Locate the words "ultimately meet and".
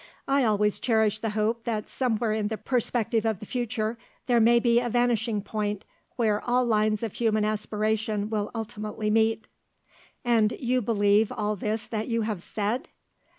8.55-10.53